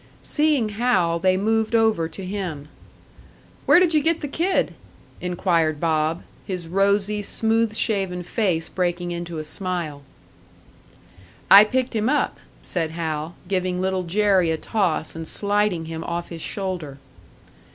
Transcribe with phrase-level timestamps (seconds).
[0.23, 2.69] Seeing Hal, they moved over to him.
[3.67, 4.73] "Where did you get the kid?"
[5.21, 10.01] inquired Bob, his rosy, smooth shaven face breaking into a smile.
[11.51, 16.29] "I picked him up," said Hal, giving Little Jerry a toss and sliding him off
[16.29, 16.97] his shoulder.